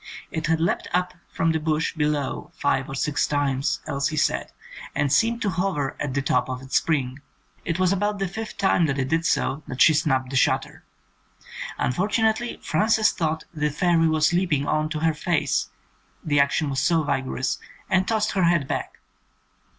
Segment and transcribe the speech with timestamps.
[0.31, 4.51] It had leapt up from the bush below five or six times, Elsie said,
[4.95, 7.19] and seemed to hover at the top of its spring.
[7.65, 10.83] It was about the fifth time that it did so that she snapped the shutter.
[11.77, 15.69] Unfortunately, Fran ces thought the fairy was leaping on to her face,
[16.23, 19.01] the action was so vigorous, and tossed her head back.